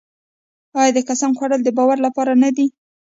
آیا 0.79 0.91
د 0.95 0.99
قسم 1.09 1.31
خوړل 1.37 1.61
د 1.63 1.69
باور 1.77 1.97
لپاره 2.05 2.33
نه 2.41 2.49
وي؟ 2.55 2.67